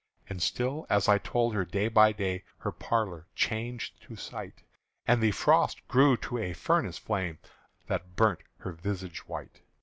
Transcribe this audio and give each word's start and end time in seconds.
And 0.27 0.41
still, 0.41 0.87
as 0.89 1.07
I 1.07 1.19
told 1.19 1.53
her 1.53 1.63
day 1.63 1.87
by 1.87 2.11
day, 2.11 2.43
Her 2.57 2.71
pallor 2.71 3.27
changed 3.35 4.01
to 4.01 4.15
sight, 4.15 4.63
And 5.05 5.21
the 5.21 5.29
frost 5.29 5.87
grew 5.87 6.17
to 6.25 6.39
a 6.39 6.53
furnace 6.53 6.97
flame 6.97 7.37
That 7.85 8.15
burnt 8.15 8.39
her 8.61 8.71
visage 8.71 9.19
white. 9.27 9.61